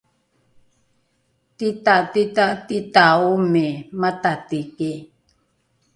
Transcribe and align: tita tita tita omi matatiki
tita 1.57 1.95
tita 2.13 2.45
tita 2.67 3.05
omi 3.31 3.67
matatiki 3.99 4.91